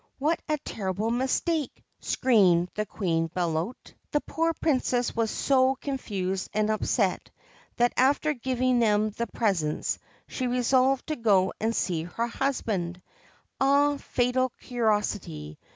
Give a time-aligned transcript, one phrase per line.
[0.17, 3.29] 'What a terrible mistake I' screamed the Queen Bellote.
[3.29, 7.29] THE GREEN SERPENT The poor Princess was so confused and upset
[7.75, 12.99] that, after giving them the presents, she resolved to go and see her husband.
[13.59, 15.59] Ah, fatal curiosity